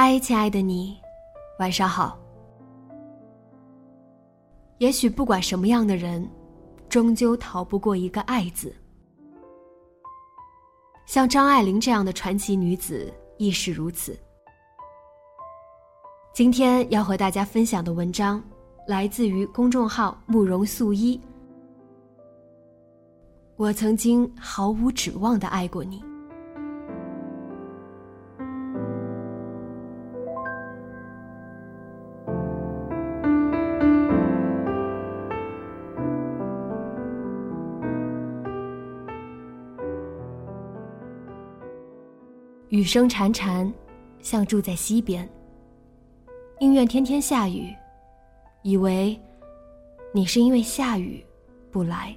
[0.00, 0.96] 嗨，亲爱的你，
[1.58, 2.16] 晚上好。
[4.78, 6.24] 也许不管什么样的人，
[6.88, 8.72] 终究逃不过一个“爱”字。
[11.04, 14.16] 像张爱玲这样的传奇女子亦是如此。
[16.32, 18.40] 今天要和大家分享的文章，
[18.86, 21.20] 来自于公众号“慕容素衣”。
[23.58, 26.00] 我曾经毫无指望的爱过你。
[42.78, 43.68] 雨声潺潺，
[44.22, 45.28] 像住在溪边。
[46.60, 47.74] 宁愿天天下雨，
[48.62, 49.20] 以为
[50.14, 51.26] 你是因为下雨
[51.72, 52.16] 不来。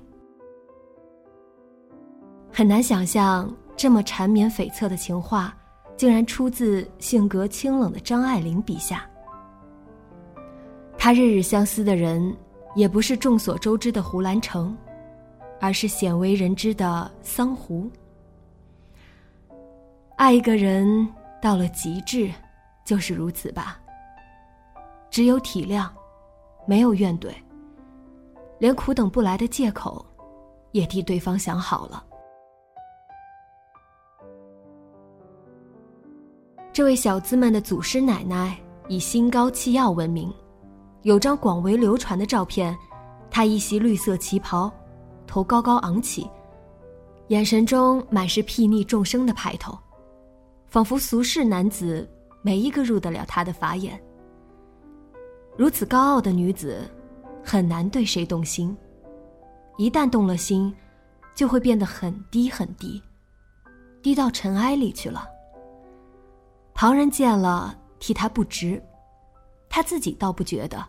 [2.52, 5.58] 很难想象这么缠绵悱恻的情话，
[5.97, 9.09] 竟然出自性格清冷的张爱玲笔下。
[10.96, 12.38] 他日日相思的人，
[12.75, 14.78] 也不是众所周知的胡兰成，
[15.59, 17.90] 而是鲜为人知的桑湖。
[20.22, 21.08] 爱一个人
[21.42, 22.32] 到了极致，
[22.86, 23.80] 就是如此吧。
[25.09, 25.90] 只有体谅，
[26.68, 27.34] 没有怨怼，
[28.60, 30.06] 连苦等不来的借口，
[30.74, 32.06] 也替对方想好了。
[36.72, 38.56] 这位小资们的祖师奶奶
[38.88, 40.31] 以心高气傲闻名，
[41.02, 42.78] 有张广为流传的照片，
[43.31, 44.72] 她一袭绿色旗袍，
[45.26, 46.30] 头高高昂起，
[47.30, 49.76] 眼神中满是睥睨众生的派头。
[50.72, 52.09] 仿佛俗世男子
[52.42, 54.02] 没一个入得了他的法眼。
[55.58, 56.90] 如此高傲的女子，
[57.44, 58.76] 很难对谁动心。
[59.78, 60.74] 一旦动了心，
[61.36, 63.04] 就会变得很低很低，
[64.02, 65.28] 低到尘埃里去了。
[66.74, 68.81] 旁人见了替他不值，
[69.68, 70.81] 他自己倒不觉得，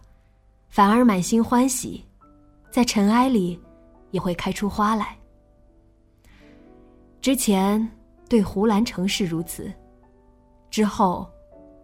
[0.69, 2.07] 反而满心欢喜，
[2.71, 3.61] 在尘埃里
[4.13, 5.19] 也会开出花来。
[7.21, 7.91] 之前。
[8.33, 9.71] 对胡兰成是如此，
[10.71, 11.31] 之后，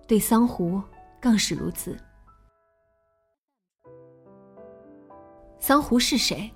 [0.06, 0.80] 对桑湖
[1.20, 1.94] 更是如此。
[5.60, 6.50] 桑湖是谁？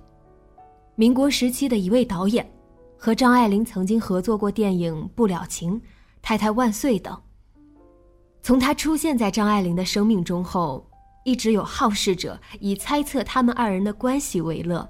[0.95, 2.51] 民国时期的一位导演，
[2.97, 5.73] 和张爱玲曾经合作过电影《不了情》
[6.23, 7.15] 《太太万岁》等。
[8.41, 10.83] 从他出现在张爱玲的生命中后，
[11.23, 14.89] 一直有好事者以猜测他们二人的关系为乐。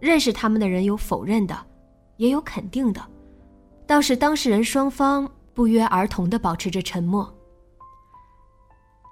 [0.00, 1.56] 认识他们的人有否认的，
[2.16, 3.00] 也有肯定的。
[3.86, 7.30] 倒是当事人双方不约而同的保持着沉默，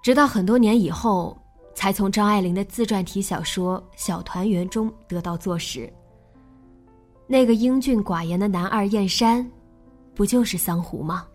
[0.02, 1.36] 直到很多年以后，
[1.74, 5.92] 才从张爱玲的自传体小说《小团圆》中得到坐实。
[7.26, 9.48] 那个英俊寡言的男二燕山，
[10.14, 11.26] 不就是桑湖吗？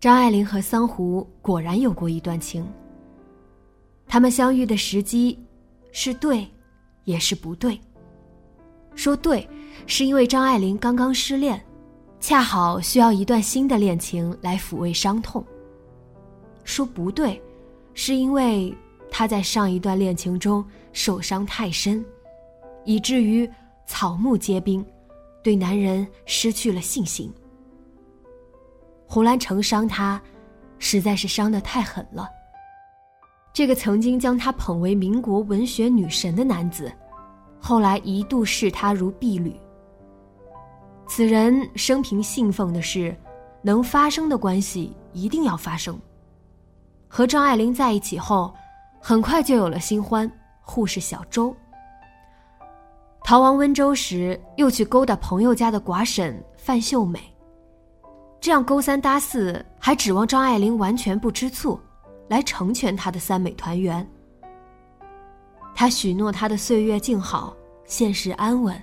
[0.00, 2.66] 张爱玲和桑湖果然有过一段情。
[4.06, 5.38] 他们相遇的时机，
[5.92, 6.46] 是对，
[7.04, 7.78] 也是不对。
[8.94, 9.48] 说对，
[9.86, 11.62] 是因为张爱玲刚刚失恋。
[12.20, 15.44] 恰好需要一段新的恋情来抚慰伤痛。
[16.64, 17.38] 说不对，
[17.92, 18.74] 是因为
[19.10, 20.64] 她在上一段恋情中
[20.94, 22.02] 受伤太深，
[22.86, 23.46] 以至于
[23.86, 24.82] 草木皆兵，
[25.42, 27.30] 对男人失去了信心。
[29.06, 30.18] 胡兰成伤他，
[30.78, 32.26] 实在是伤得太狠了。
[33.52, 36.90] 这个曾经将她捧为民国文学女神的男子，
[37.60, 39.54] 后来一度视她如婢女。
[41.06, 43.14] 此人生平信奉的是，
[43.62, 45.98] 能发生的关系一定要发生。
[47.08, 48.52] 和张爱玲在一起后，
[49.00, 50.30] 很快就有了新欢
[50.60, 51.54] 护士小周。
[53.22, 57.20] 逃亡温州时，又去勾搭朋友家的寡婶范秀美，
[58.40, 61.78] 这样勾三搭四，还指望张爱玲完全不吃醋，
[62.28, 64.06] 来成全他的三美团圆。
[65.74, 67.56] 他许诺他的岁月静好，
[67.86, 68.74] 现实安稳，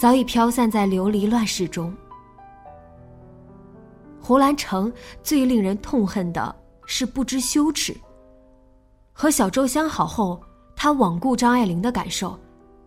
[0.00, 1.94] 早已飘散在流离乱世中。
[4.18, 4.90] 胡兰成
[5.22, 6.56] 最令人痛恨的
[6.86, 7.94] 是不知羞耻。
[9.12, 10.40] 和小周相好后，
[10.74, 12.34] 他罔顾张爱玲的感受。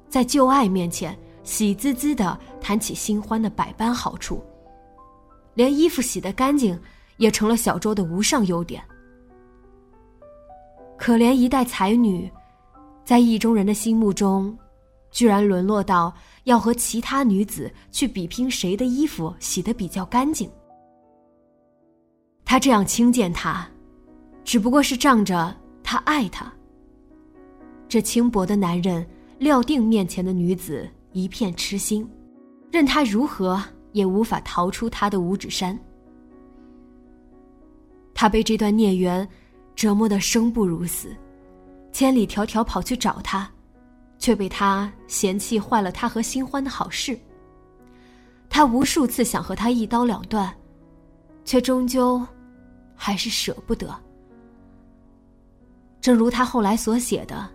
[0.10, 4.44] 在旧爱面前，喜滋滋的谈起新欢的百般好处，
[5.54, 6.80] 连衣服洗得干净，
[7.18, 8.83] 也成了小周的无上优点。
[10.98, 12.27] 可怜一代才女，
[13.06, 14.57] 在意中人的心目中，
[15.12, 16.12] 居然沦落到
[16.44, 20.50] 要和其他女子去比拼谁的衣服洗得比较干净。
[22.45, 23.68] 他这样轻贱她，
[24.44, 26.51] 只不过是仗着他爱她。
[27.88, 29.06] 这轻薄的男人。
[29.40, 32.10] 料定面前的女子一片痴心，
[32.72, 33.62] 任他如何
[33.92, 35.78] 也无法逃出他的五指山。
[38.13, 39.28] 他被这段孽缘
[39.75, 41.13] 折磨得生不如死，
[41.92, 43.51] 千里迢迢跑去找他，
[44.24, 47.20] 却被他嫌弃坏了他和新欢的好事。
[48.50, 50.50] 他无数次想和他一刀两断，
[51.44, 52.25] 却终究
[52.96, 53.94] 还是舍不得。
[56.00, 57.52] 正如他后来所写的。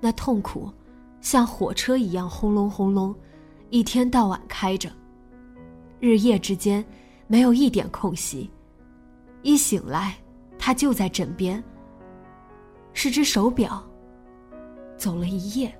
[0.00, 0.68] 那痛苦，
[1.20, 3.14] 像火车一样轰隆轰隆，
[3.70, 4.90] 一天到晚开着。
[6.00, 6.84] 日夜之间，
[7.28, 8.50] 没有一点空隙。
[9.42, 10.16] 一醒来，
[10.58, 11.62] 他就在枕边。
[12.92, 13.88] 是只手表，
[15.02, 15.76] 走了一夜。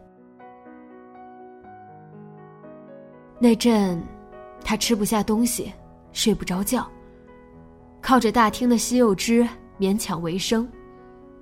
[3.39, 4.03] 那阵，
[4.65, 5.73] 他吃不下东西，
[6.11, 6.85] 睡不着觉，
[8.01, 9.49] 靠着大厅的西柚汁
[9.79, 10.69] 勉强为生，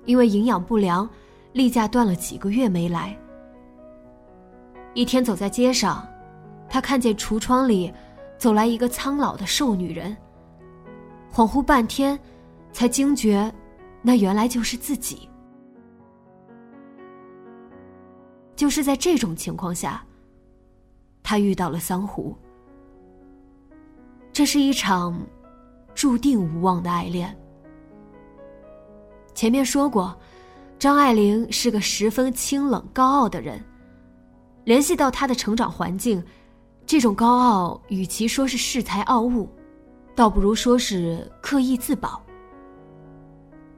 [0.05, 1.09] 因为营养不良。
[1.53, 3.17] 例假断了几个月没来。
[4.93, 6.07] 一天走在街上，
[6.69, 7.91] 他看见橱窗里
[8.37, 10.15] 走来一个苍老的瘦女人。
[11.33, 12.17] 恍惚半天，
[12.71, 13.51] 才惊觉，
[14.03, 15.27] 那原来就是自己。
[18.61, 20.05] 就是在这种情况下，
[21.23, 22.37] 他遇到了桑湖。
[24.31, 25.19] 这是一场
[25.95, 27.35] 注定无望的爱恋。
[29.33, 30.15] 前面说过。
[30.77, 33.59] 张爱玲是个十分清冷高傲的人，
[34.63, 36.23] 联系到她的成长环境，
[36.85, 39.49] 这种高傲与其说是恃才傲物，
[40.15, 42.21] 倒不如说是刻意自保。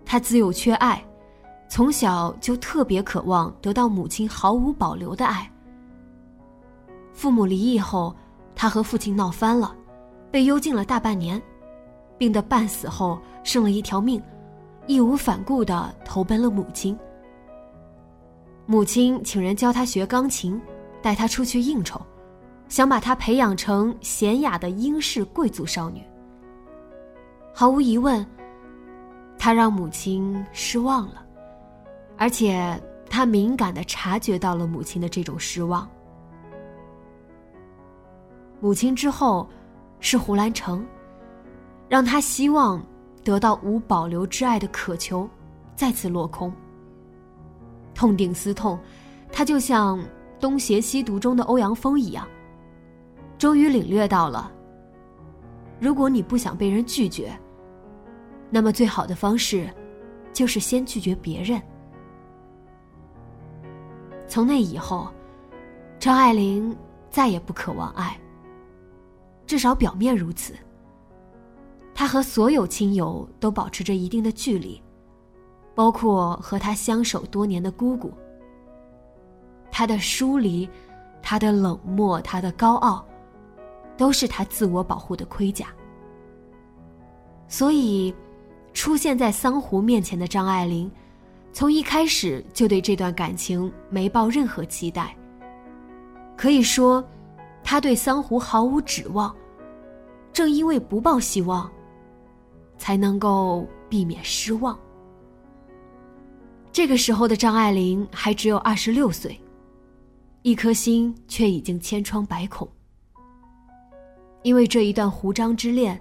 [0.05, 1.01] 她自幼缺爱，
[1.73, 5.51] 从小就特别渴望得到母亲毫无保留的爱。
[7.11, 8.15] 父母离异后，
[8.55, 9.75] 她和父亲闹翻了，
[10.29, 11.41] 被幽禁了大半年，
[12.15, 14.21] 病得半死后剩了一条命。
[14.85, 16.95] 义无反顾的投奔了母亲。
[18.67, 20.61] 母亲请人教他学钢琴，
[21.01, 21.99] 带他出去应酬，
[22.69, 26.03] 想把他培养成娴雅的英式贵族少女。
[27.51, 28.23] 毫无疑问，
[29.39, 31.22] 他让母亲失望了，
[32.23, 35.85] 而且他敏感的察觉到了母亲的这种失望。
[38.61, 39.45] 母亲之后，
[39.99, 40.85] 是胡兰成，
[41.89, 42.81] 让他希望。
[43.25, 45.29] 得到无保留之爱的渴求，
[45.75, 46.51] 再次落空。
[47.93, 48.79] 痛定思痛，
[49.31, 49.97] 他就像
[50.41, 52.27] 《东邪西毒》中的欧阳锋一样，
[53.37, 54.49] 终于领略到了：
[55.79, 57.37] 如果你不想被人拒绝，
[58.49, 59.69] 那么最好的方式，
[60.33, 61.61] 就是先拒绝别人。
[64.33, 65.07] 从那以后，
[65.99, 66.75] 张爱玲
[67.11, 68.19] 再也不渴望爱，
[69.45, 70.55] 至少表面如此。
[71.93, 74.81] 她和所有亲友都保持着一定的距离，
[75.75, 78.11] 包括和她相守多年的姑姑。
[79.69, 80.67] 他的疏离，
[81.21, 83.05] 他的冷漠，他的高傲，
[83.95, 85.67] 都是他自我保护的盔甲。
[87.47, 88.11] 所以，
[88.73, 90.89] 出现在桑湖面前的张爱玲，
[91.53, 95.15] 从一开始就对这段感情没抱任何期待。
[96.35, 97.01] 可以说，
[97.63, 99.33] 他对桑湖毫无指望。
[100.33, 101.71] 正因为不抱希望。
[102.75, 104.77] 才能够避免失望。
[106.69, 109.39] 这个时候的张爱玲还只有二十六岁，
[110.41, 112.67] 一颗心却已经千疮百孔。
[114.41, 115.97] 因为这一段胡张之恋，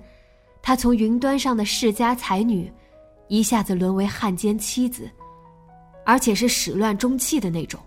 [0.61, 2.73] 她从云端上的世家才女，
[3.29, 5.09] 一下子沦为汉奸妻子，
[6.05, 7.81] 而且是始乱终弃的那种。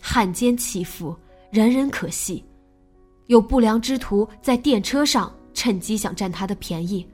[0.00, 1.16] 汉奸弃妇，
[1.50, 2.44] 人人可戏，
[3.26, 7.06] 有不良之徒在电车上趁机想占她的便宜。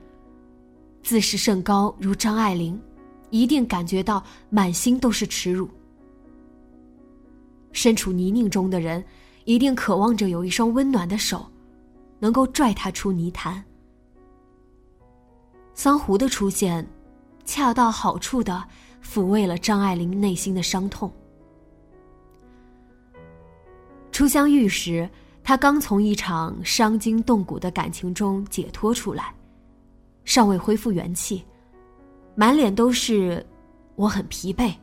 [1.03, 2.81] 自视甚高如张爱玲，
[3.31, 5.69] 一定感觉到满心都是耻辱。
[7.73, 9.05] 身处泥泞中的人，
[9.45, 11.47] 一定渴望着有一双温暖的手，
[12.19, 13.63] 能够拽他出泥潭。
[15.75, 16.87] 桑胡的出现，
[17.45, 18.67] 恰到好处的
[19.03, 21.13] 抚慰了张爱玲内心的伤痛。
[24.11, 25.09] 初相遇时，
[25.45, 29.33] 她刚从一场伤筋动骨的感情中解脱出来，
[30.25, 31.45] 尚未恢复元气，
[32.35, 33.45] 满脸都是
[33.95, 34.75] “我很疲惫，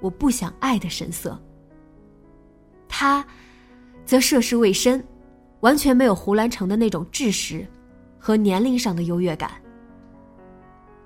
[0.00, 1.40] 我不想爱”的神色。
[2.88, 3.24] 他，
[4.04, 5.02] 则涉世未深，
[5.60, 7.66] 完全没有胡兰成的那种知识
[8.18, 9.61] 和年龄上的优越感。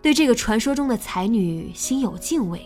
[0.07, 2.65] 对这个传说中的才女心有敬畏。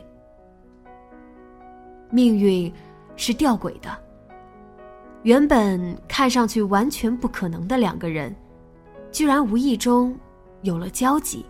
[2.11, 2.71] 命运
[3.17, 3.97] 是吊诡的，
[5.23, 8.37] 原本看上去完全不可能的两个人，
[9.11, 10.15] 居然无意中
[10.61, 11.43] 有了交集。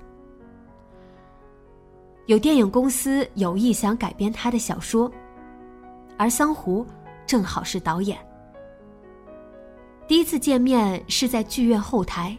[2.27, 5.11] 有电影公司有意想改编他的小说，
[6.17, 6.87] 而桑胡。
[7.27, 8.17] 正好是导演。
[10.07, 12.39] 第一次见面是在剧院后台，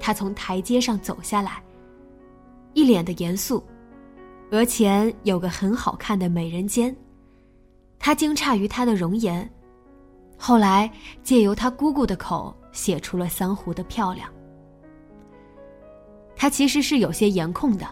[0.00, 1.62] 他从台阶上走下来，
[2.74, 3.62] 一脸的严肃，
[4.50, 6.94] 额前有个很好看的美人尖。
[7.98, 9.48] 他惊诧于她的容颜，
[10.36, 10.90] 后来
[11.22, 14.28] 借由他姑姑的口写出了桑湖的漂亮。
[16.34, 17.86] 他其实是有些颜控的，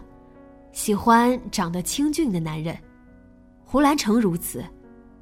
[0.73, 2.77] 喜欢长得清俊的男人，
[3.65, 4.65] 胡兰成如此，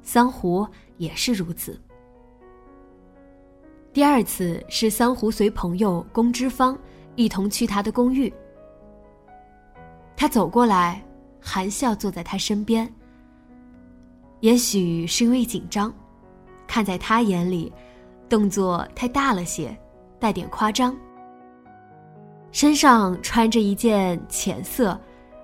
[0.01, 0.67] 桑湖。
[0.99, 1.79] 也是如此。
[3.93, 6.77] 第二次是桑胡随朋友龚之芳
[7.15, 8.29] 一同去他的公寓，
[10.19, 11.01] 他走过来，
[11.39, 12.93] 含笑坐在他身边。
[14.41, 15.93] 也许是因为紧张，
[16.67, 17.71] 看在他眼里，
[18.27, 19.73] 动作太大了些，
[20.19, 20.93] 带点夸张。
[22.51, 24.99] 身上穿着一件浅色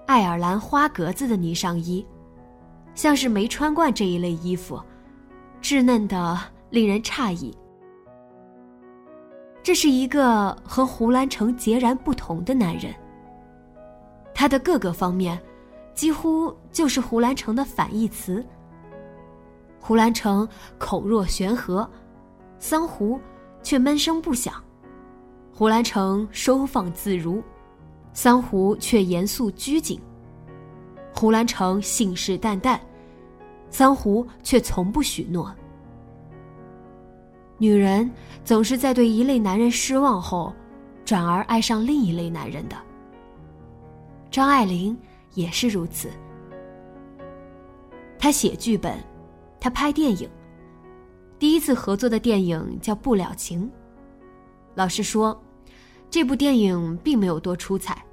[0.07, 2.05] 爱尔兰花格子的呢上衣，
[2.95, 4.77] 像是没穿惯这一类衣服。
[5.61, 6.37] 稚嫩的
[6.69, 7.57] 令人诧异。
[9.63, 12.93] 这是一个和胡兰成截然不同的男人。
[14.35, 15.41] 他的各个方面，
[15.95, 18.45] 几乎就是胡兰成的反义词。
[19.79, 21.89] 胡兰成口若悬河，
[22.59, 23.19] 桑胡
[23.63, 24.53] 却闷声不响；
[25.53, 27.41] 胡兰成收放自如，
[28.13, 29.99] 桑胡却严肃拘谨。
[31.13, 32.77] 胡兰成信誓旦旦。
[33.69, 35.53] 桑胡却从不许诺。
[37.57, 38.09] 女人
[38.43, 40.53] 总是在对一类男人失望后，
[41.03, 42.75] 转而爱上另一类男人的。
[44.35, 44.97] 张爱玲
[45.33, 46.09] 也是如此。
[48.19, 49.01] 她写剧本，
[49.61, 50.29] 她拍电影。
[51.39, 53.63] 第一次合作的电影叫《不了情》。
[54.73, 55.41] 老实说，
[56.09, 58.03] 这部电影并没有多出彩，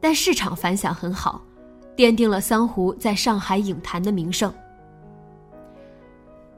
[0.00, 1.42] 但市场反响很好，
[1.94, 4.50] 奠定了桑湖在上海影坛的名声。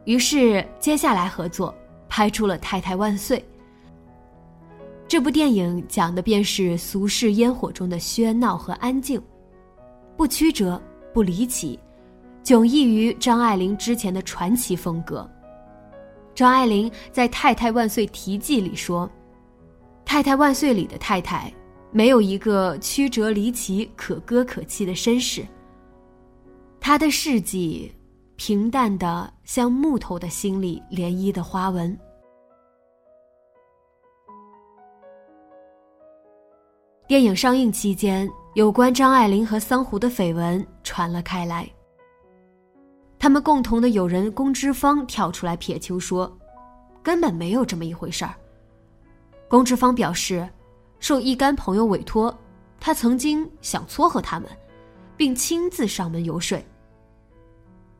[0.05, 1.75] 于是，接下来合作
[2.09, 3.41] 拍出了《太太万岁》。
[5.13, 9.21] 这部电影讲的便是俗世烟火中的喧闹和安静，
[10.17, 11.79] 不曲折，不离奇，
[12.43, 15.31] 迥异于张爱玲之前的传奇风格。
[16.35, 19.07] 张爱玲在《太太万岁题记》里说
[20.07, 21.53] ：“《太太万岁》里的太太，
[21.91, 25.47] 没有一个曲折离奇、可歌可泣的身世。
[26.81, 27.93] 她的事迹。”
[28.37, 31.95] 平淡的像木头的心里涟漪的花纹。
[37.09, 41.69] 电影上映期间，有关张爱玲和桑弧的绯闻传了开来。
[43.19, 46.31] 他们共同的友人龚之芳跳出来撇清说，
[47.03, 48.35] 根本没有这么一回事儿。
[49.49, 50.49] 龚之芳表示，
[51.01, 52.35] 受一干朋友委托，
[52.81, 54.49] 他曾经想撮合他们，
[55.17, 56.59] 并亲自上门游说。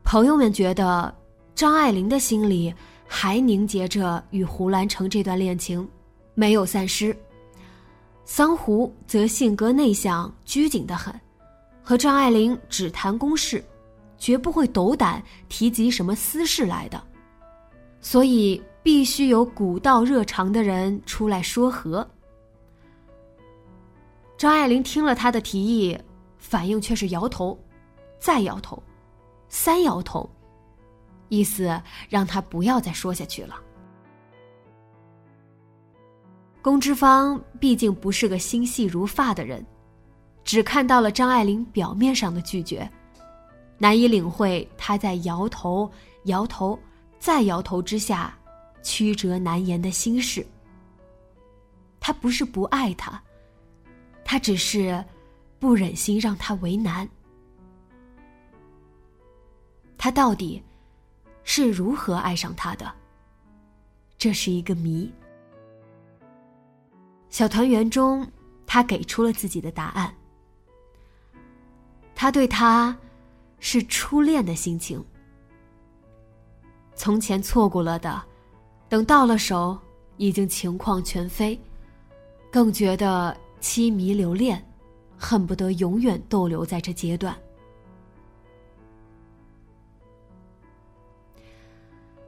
[0.03, 1.13] 朋友们觉得，
[1.53, 2.73] 张爱玲的心里
[3.05, 5.87] 还凝结着与胡兰成这段恋情，
[6.33, 7.15] 没有散失。
[8.25, 11.13] 桑胡则性格内向、拘谨的很，
[11.83, 13.63] 和张爱玲只谈公事，
[14.17, 17.01] 绝不会斗胆提及什么私事来的。
[17.99, 22.07] 所以必须有古道热肠的人出来说和。
[24.37, 25.97] 张爱玲听了他的提议，
[26.37, 27.57] 反应却是摇头，
[28.19, 28.81] 再摇头。
[29.47, 30.29] 三摇头，
[31.29, 33.55] 意思让他不要再说下去了。
[36.63, 39.63] 龚之芳毕竟不是个心细如发的人，
[40.45, 42.89] 只看到了张爱玲表面上的拒绝，
[43.77, 45.91] 难以领会她在摇头、
[46.23, 46.79] 摇头、
[47.19, 48.33] 再摇头之下
[48.81, 50.45] 曲折难言的心事。
[51.99, 53.21] 他不是不爱他，
[54.23, 55.03] 他只是
[55.59, 57.07] 不忍心让他为难。
[59.97, 60.63] 他到底
[61.43, 62.89] 是如何爱上他的？
[64.17, 65.11] 这是一个谜。
[67.33, 68.23] 小团圆中，
[68.63, 70.15] 他给出了自己的答案。
[72.13, 72.95] 他对他，
[73.57, 75.03] 是初恋的心情。
[76.93, 78.23] 从前错过了的，
[78.87, 79.75] 等到了手，
[80.17, 81.59] 已经情况全非，
[82.51, 84.63] 更觉得凄迷留恋，
[85.17, 87.35] 恨不得永远逗留在这阶段。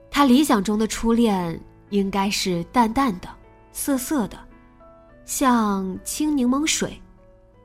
[0.09, 3.29] 他理想中的初恋应该是淡淡的、
[3.71, 4.44] 涩涩的，
[5.25, 7.01] 像清柠檬水，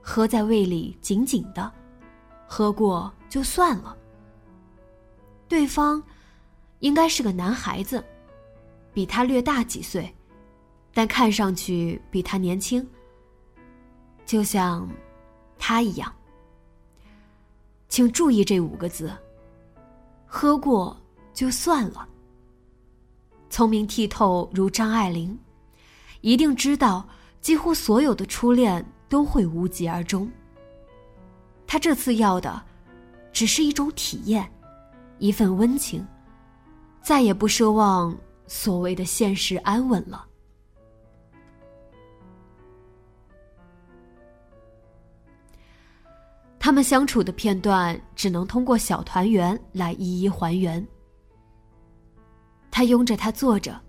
[0.02, 1.72] 喝在胃里紧紧的，
[2.46, 3.96] 喝过就算了。
[5.48, 6.02] 对方。
[6.80, 8.02] 应该是个男孩子，
[8.94, 10.10] 比他略大几岁，
[10.94, 12.88] 但看上去比他年轻，
[14.24, 14.88] 就像
[15.58, 16.10] 他一样。
[17.90, 19.14] 请注意这五个字：
[20.24, 20.96] 喝过
[21.34, 22.08] 就算了。
[23.50, 25.38] 聪明剔透如张爱玲，
[26.22, 27.06] 一定知道
[27.40, 30.30] 几乎所有的初恋都会无疾而终。
[31.66, 32.62] 他这次要的，
[33.32, 34.50] 只是一种体验，
[35.18, 36.06] 一份温情。
[37.02, 38.14] 再也不奢望
[38.46, 40.26] 所谓的现实安稳了。
[46.58, 50.86] 他们相处的片段只能通过小团圆来一一还原。
[52.70, 53.80] 他拥着她坐着，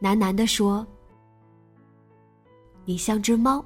[0.00, 0.86] 喃喃的说
[2.84, 3.64] ：“你像只猫，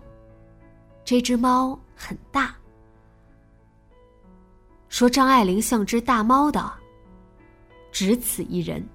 [1.05, 2.55] 这只猫很大。”
[4.89, 6.73] 说张爱玲像只大猫的。
[7.91, 8.87] 只此一人。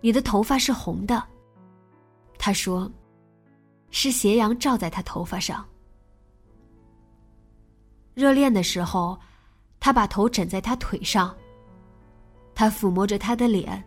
[0.00, 1.22] 你的头发是红的，
[2.38, 2.90] 他说，
[3.90, 5.66] 是斜阳照在他头发上。
[8.14, 9.18] 热恋的时候，
[9.80, 11.34] 他把头枕在他腿上，
[12.54, 13.84] 他抚摸着他的脸，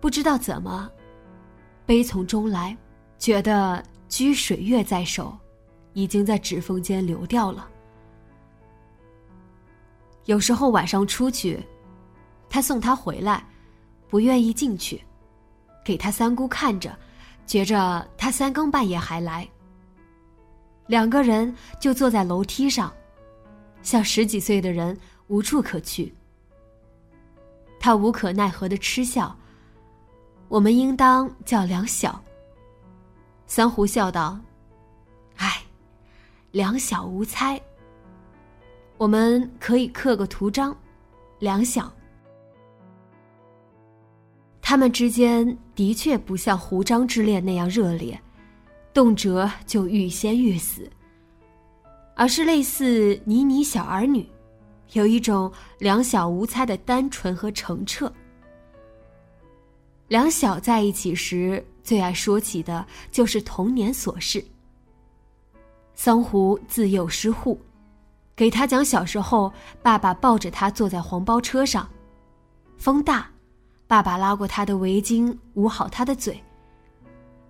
[0.00, 0.88] 不知道怎么，
[1.88, 2.76] 悲从中来，
[3.18, 5.34] 觉得掬水月在手，
[5.94, 7.66] 已经在指缝间流掉了。
[10.26, 11.58] 有时候晚上出去，
[12.50, 13.42] 他送她回来，
[14.06, 15.02] 不愿意进去，
[15.82, 16.94] 给他三姑看着，
[17.46, 19.48] 觉着他三更半夜还来。
[20.88, 22.92] 两个人就坐在楼梯上，
[23.82, 24.94] 像十几岁的人
[25.28, 26.14] 无处可去。
[27.80, 29.34] 他无可奈何的嗤笑
[30.48, 32.20] ：“我们应当叫两小。”
[33.46, 34.38] 三胡笑道
[35.36, 35.62] ：“唉，
[36.50, 37.60] 两小无猜。”
[38.98, 40.76] 我们可以刻个图章，
[41.38, 41.92] 两小。
[44.60, 48.20] 他们之间的确不像胡章之恋那样热烈，
[48.92, 50.90] 动辄就欲仙欲死，
[52.16, 54.28] 而是类似妮妮小儿女，
[54.92, 58.12] 有一种两小无猜的单纯和澄澈。
[60.08, 64.42] 两小在一起时，最爱说起的就是童年琐事。
[65.94, 67.60] 桑胡自幼失户。
[68.34, 71.88] 给他讲小时候，爸爸抱着他坐在黄包车上，
[72.76, 73.28] 风大，
[73.88, 76.40] 爸爸拉过他的围巾捂好他的嘴，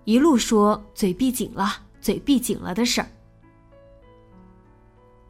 [0.03, 3.07] 一路说嘴闭紧了，嘴闭紧了的事儿。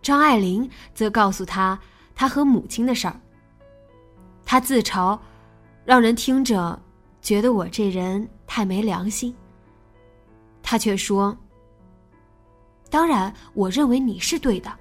[0.01, 1.77] 张爱玲则告诉他
[2.15, 3.19] 他和母亲的事儿。
[4.45, 5.19] 他自嘲，
[5.83, 6.81] 让人听着
[7.29, 9.31] 觉得我这人太没良心。
[10.63, 11.37] 他却说
[12.89, 14.75] ：“当然，我认为你是对的。”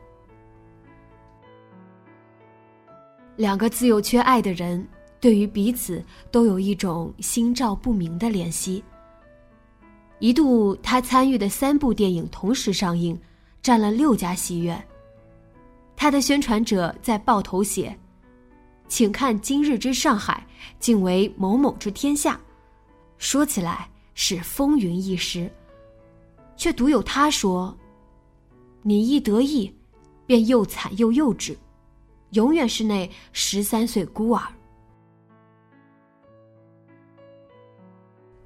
[3.37, 4.83] 两个自幼缺爱的人，
[5.21, 8.83] 对于彼此都有一种心照不明的怜惜。
[10.19, 13.21] 一度，他参与的三部电影同时上映，
[13.61, 14.83] 占了六家戏院。
[15.95, 17.95] 他的宣传者在报头写
[18.89, 20.45] ：“请看今日之上海，
[20.81, 22.41] 竟为某某之天下。”
[23.19, 25.51] 说起来是风云一时，
[26.57, 27.77] 却独有他说
[28.83, 29.73] ：“你一得意，
[30.27, 31.57] 便又惨又幼稚。”
[32.33, 34.43] 永远是那十三岁孤儿。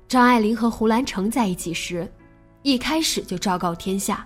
[0.07, 2.11] 张爱玲和胡兰成在一起时，
[2.62, 4.24] 一开始就昭告天下。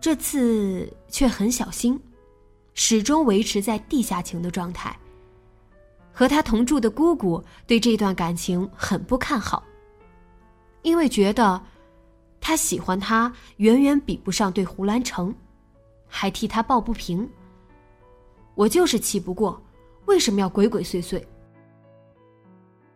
[0.00, 2.00] 这次却很小心，
[2.80, 4.96] 始终维持在地下情的状态。
[6.12, 9.64] 和他同住的姑姑对这段感情很不看好，
[10.82, 11.60] 因为觉得
[12.40, 15.34] 他喜欢他远远比不上对胡兰成，
[16.06, 17.28] 还替他抱不平。
[18.54, 19.60] 我就是气不过，
[20.06, 21.20] 为什么要鬼鬼祟祟？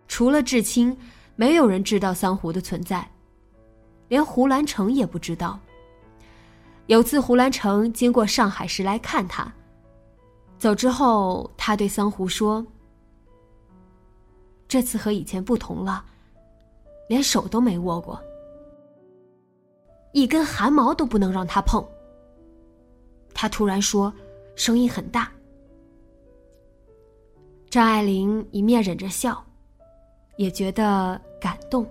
[0.06, 0.96] 除了至亲，
[1.34, 3.08] 没有人知道桑胡的存在，
[4.06, 5.58] 连胡兰成也不知道。
[6.86, 9.52] 有次胡兰成经过上海时来看他，
[10.62, 12.64] 走之后，他对桑胡说
[14.68, 16.05] ：“这次和以前不同了，
[17.09, 18.16] 连手都没握过，
[20.12, 21.85] 一根汗毛都不能让他碰。”
[23.35, 24.14] 他突然说，
[24.55, 25.33] 声音很大。
[27.68, 29.44] 张爱玲一面忍着笑，
[30.37, 31.85] 也觉得感动。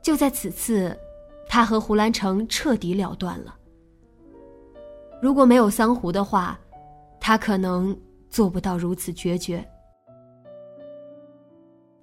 [0.00, 0.98] 就在此次，
[1.46, 3.54] 他和胡兰成彻底了断了。
[5.20, 6.58] 如果没有桑胡的话，
[7.24, 7.96] 他可能
[8.28, 9.64] 做不到如此决绝。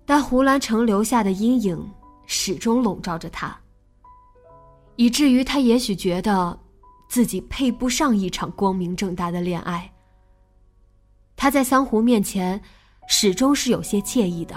[0.06, 1.78] 但胡兰成留下的阴影
[2.26, 3.54] 始终笼罩着他，
[4.96, 6.58] 以至于他也许觉得
[7.10, 9.92] 自己配不上一场光明正大的恋爱。
[11.36, 12.60] 他在桑胡面前
[13.10, 14.56] 始终是有些惬意的。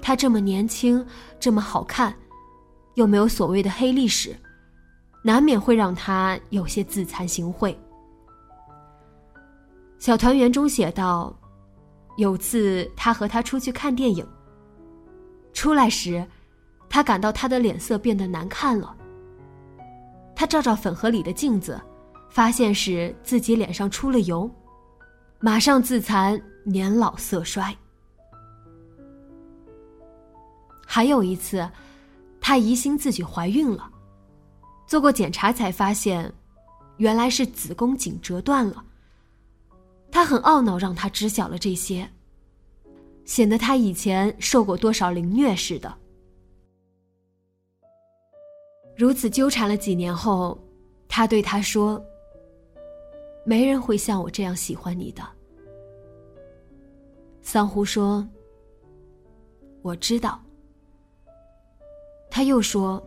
[0.00, 1.04] 他这么年轻，
[1.38, 2.16] 这么好看，
[2.94, 4.34] 又没有所谓的黑历史。
[5.22, 7.76] 难免会让他有些自惭形秽。
[9.98, 11.36] 小团圆中写道
[12.18, 14.26] ：“有次他和他出去看电影，
[15.52, 16.24] 出来时，
[16.88, 18.96] 他感到他的脸色变得难看了。
[20.36, 21.80] 他照照粉盒里的镜子，
[22.30, 24.48] 发现是自己脸上出了油，
[25.40, 27.76] 马上自惭年老色衰。
[30.86, 31.68] 还有一次，
[32.40, 33.90] 他疑心自己怀孕了。”
[34.86, 36.32] 做过检查才发现，
[36.98, 38.84] 原来是子宫颈折断了。
[40.10, 42.08] 他很懊恼，让他知晓了这些，
[43.24, 45.94] 显得他以前受过多少凌虐似的。
[48.96, 50.58] 如此纠缠了几年后，
[51.08, 52.04] 他对他说
[53.46, 55.22] ：“没人会像我这样喜欢你的。”
[57.40, 58.26] 桑胡说
[59.82, 60.40] ：“我知道。”
[62.30, 63.02] 他又说。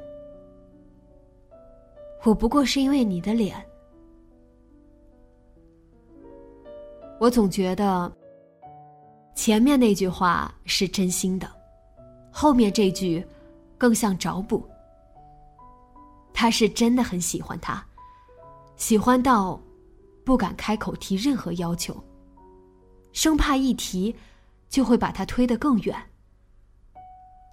[2.23, 3.65] 我不过是因为你的脸，
[7.21, 8.11] 我总觉得
[9.35, 11.47] 前面那句话是真心的，
[12.31, 13.23] 后面这句
[13.77, 14.67] 更像找补。
[16.33, 17.85] 他是真的很喜欢他，
[18.75, 19.61] 喜欢到
[20.25, 21.95] 不敢开口提任何要求，
[23.11, 24.15] 生怕一提
[24.67, 25.95] 就会把他推得更远，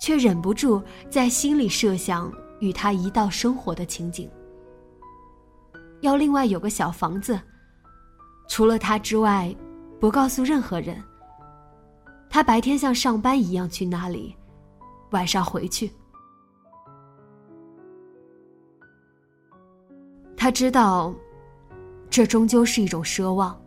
[0.01, 4.31] 却忍不住在心里设想与他一道生活的情景。
[6.01, 7.39] 要另外有个小房子，
[8.49, 9.55] 除了他之外，
[10.01, 11.01] 不告诉任何人。
[12.31, 14.35] 他白天像上班一样去那里，
[15.11, 15.91] 晚上回去。
[20.37, 21.15] 他知道，
[22.11, 23.59] 这终究是一种奢望，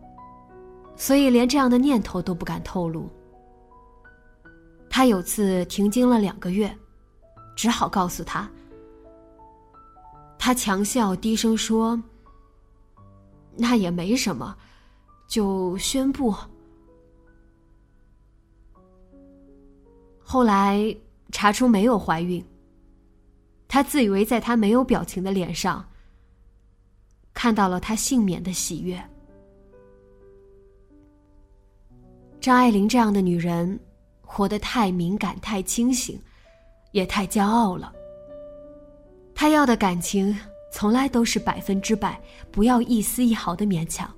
[0.96, 3.10] 所以连这样的念头都不敢透露。
[4.90, 6.76] 他有次停经了两个月，
[7.56, 8.50] 只好告诉他。
[10.38, 12.02] 他强笑，低声说。
[13.58, 14.56] 那也没什么，
[15.32, 16.36] 就宣布。
[20.20, 20.94] 后来
[21.32, 22.46] 查出没有怀孕，
[23.66, 25.88] 他自以为在他没有表情的脸上
[27.34, 29.02] 看到了他幸免的喜悦。
[32.42, 33.80] 张爱玲这样的女人，
[34.20, 36.22] 活得太敏感、太清醒，
[36.92, 37.94] 也太骄傲了。
[39.34, 40.38] 她要的感情。
[40.74, 42.18] 从来都是百分之百，
[42.50, 44.10] 不要一丝一毫的勉强。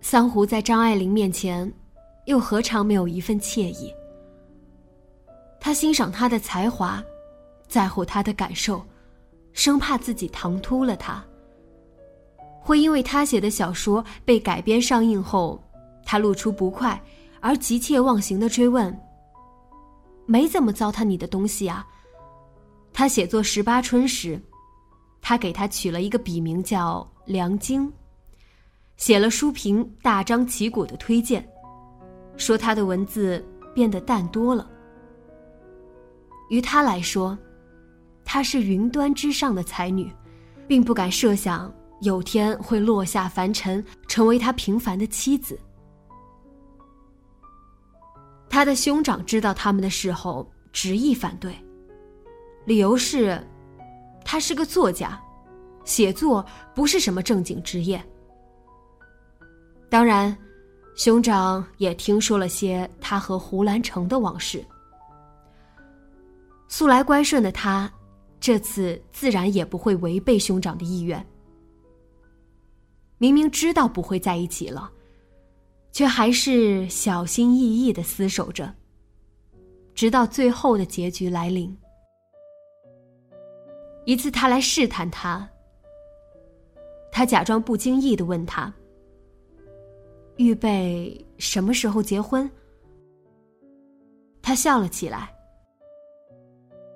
[0.00, 1.70] 桑胡在张爱玲面前，
[2.26, 3.92] 又何尝没有一份惬意？
[5.60, 7.02] 他欣赏她的才华，
[7.66, 8.82] 在乎她的感受，
[9.52, 11.22] 生怕自己唐突了她。
[12.60, 15.62] 会因为他写的小说被改编上映后，
[16.04, 17.00] 他露出不快
[17.40, 18.96] 而急切忘形的追问
[20.26, 21.86] ：“没怎么糟蹋你的东西啊？”
[22.92, 24.40] 他写作《十八春》时，
[25.20, 27.90] 他给他取了一个笔名叫梁京，
[28.98, 31.48] 写了书评大张旗鼓的推荐，
[32.36, 34.68] 说他的文字变得淡多了。
[36.50, 37.38] 于他来说，
[38.24, 40.12] 她是云端之上的才女，
[40.66, 45.58] 并不敢设想有天会落下凡尘，成为他平凡的妻子。
[48.50, 51.54] 他的兄长知道他们的事后，执意反对。
[52.64, 53.40] 理由是，
[54.24, 55.20] 他是个作家，
[55.84, 58.02] 写作不是什么正经职业。
[59.90, 60.36] 当然，
[60.94, 64.64] 兄长也听说了些他和胡兰成的往事。
[66.68, 67.90] 素来乖顺的他，
[68.38, 71.24] 这次自然也不会违背兄长的意愿。
[73.16, 74.90] 明明知道不会在一起了，
[75.90, 78.72] 却还是小心翼翼的厮守着，
[79.94, 81.76] 直到最后的结局来临。
[84.04, 85.48] 一次，他来试探他，
[87.10, 88.72] 他假装不经意的问他
[90.38, 92.50] ：“预备什么时候结婚？”
[94.40, 95.28] 他笑了起来：“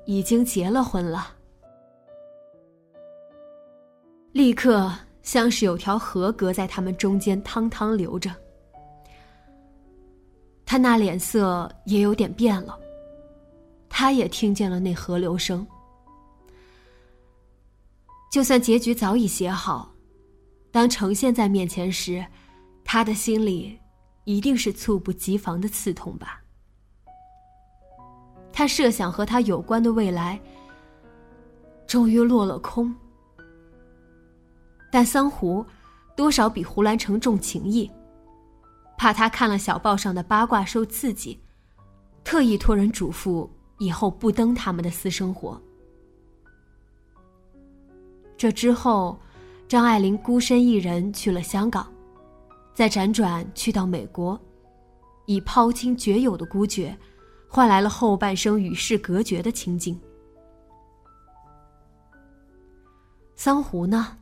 [0.06, 1.36] 已经结了婚了。”
[4.32, 4.90] 立刻
[5.22, 8.34] 像是有条河隔在他们中间，汤汤流着。
[10.64, 12.78] 他那脸色也有点变了。
[13.90, 15.66] 他也听见了那河流声。
[18.30, 19.92] 就算结局早已写好，
[20.70, 22.24] 当呈现在面前时，
[22.84, 23.78] 他的心里
[24.24, 26.42] 一定是猝不及防的刺痛吧。
[28.52, 30.38] 他设想和他有关的未来，
[31.86, 32.94] 终于落了空。
[34.90, 35.64] 但桑胡
[36.14, 37.90] 多少比胡兰成重情义，
[38.98, 41.40] 怕他看了小报上的八卦受刺激，
[42.22, 45.60] 特意托人嘱咐以后不登他们的私生活。
[48.36, 49.18] 这之后，
[49.68, 51.91] 张爱玲孤身一人去了香港，
[52.74, 54.40] 再辗转去到美国，
[55.26, 56.96] 以抛亲绝友的孤绝，
[57.48, 59.98] 换来了后半生与世隔绝的清静。
[63.36, 64.18] 桑胡呢？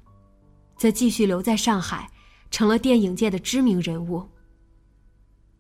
[0.76, 2.10] 则继续留在上海，
[2.50, 4.26] 成了电影界的知名人物。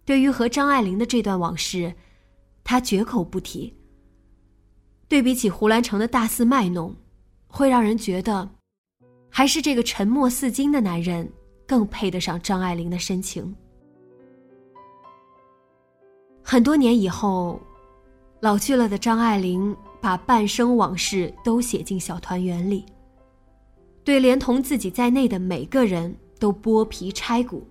[0.06, 1.94] 对于和张爱玲的这段往事，
[2.64, 3.76] 他绝口不提。
[5.06, 6.96] 对比起胡兰成的大肆卖弄，
[7.46, 8.48] 会让人觉得，
[9.28, 11.30] 还是这个沉默似金的男人
[11.70, 13.54] 更配得上张爱玲的深情。
[16.42, 17.60] 很多年以后，
[18.40, 22.84] 老去了的张爱玲把半生往事都写进小团圆里。
[24.02, 27.64] 对连同自己在内的每个人都剥皮拆骨，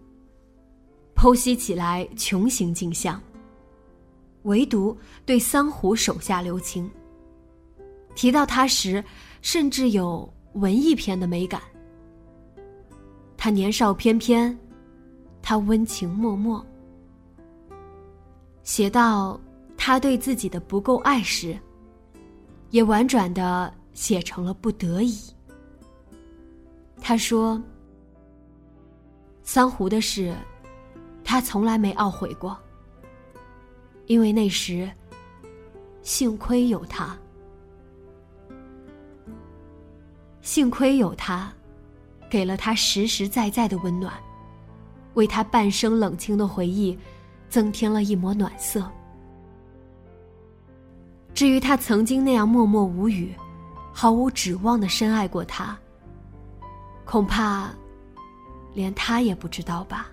[1.14, 3.22] 剖析起来穷形尽相。
[4.44, 6.90] 唯独对桑胡手下留情。
[8.16, 9.04] 提到他时，
[9.42, 11.62] 甚至有文艺片的美感。
[13.42, 14.56] 他年少翩翩，
[15.42, 16.62] 他温情脉脉。
[18.64, 19.40] 写到
[19.78, 21.58] 他对自己的不够爱时，
[22.70, 25.18] 也婉转的写成了不得已。
[27.00, 27.60] 他说
[29.42, 30.36] ：“桑湖的事，
[31.24, 32.58] 他从来没懊悔过。
[34.06, 34.92] 因为那时，
[36.02, 37.18] 幸亏有他，
[40.42, 41.54] 幸亏有他，
[42.30, 44.14] 给了他实实在在的温暖，
[45.16, 46.98] 为他半生冷清的回忆，
[47.50, 48.90] 增添了一抹暖色。
[51.34, 53.34] 至于他曾经那样默默无语、
[53.94, 55.78] 毫无指望的深爱过他。”
[57.06, 57.70] 恐怕，
[58.74, 60.10] 连他也不知道吧。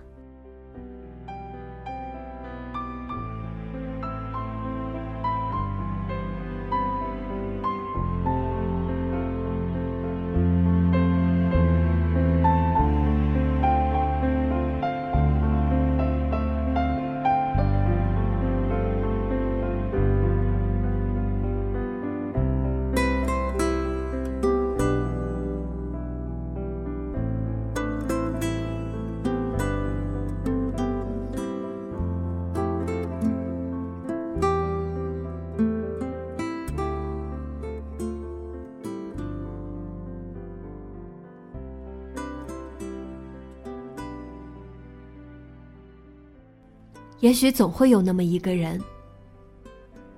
[47.27, 48.81] 也许总会有那么一个人，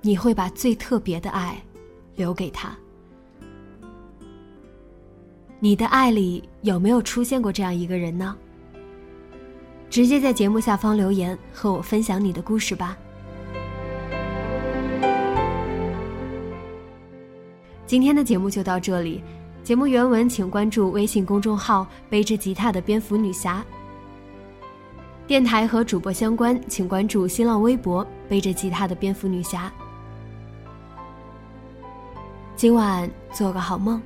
[0.00, 1.60] 你会把最特别的爱
[2.14, 2.72] 留给他。
[5.58, 8.36] 你的爱里有没有出现过这样一个人呢？
[9.90, 12.96] 直接在节目下方留言和我分享你的故事吧。
[17.88, 19.20] 今天的节目就到这里，
[19.64, 23.66] 节目原文请关注微信公众号“背着吉他的蝙蝠女侠”。
[25.30, 29.72] 电台和主播相关，请关注新浪微博“背着吉他的蝙蝠女侠”。
[32.56, 34.02] 今晚做个好梦，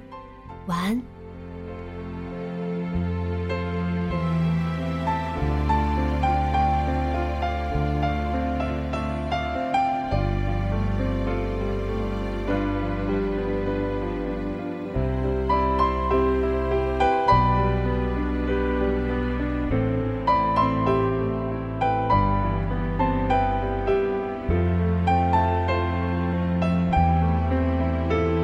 [0.67, 1.14] 晚安。